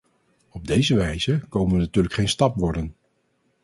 [0.49, 2.95] Op deze wijze komen we natuurlijk geen stap worden.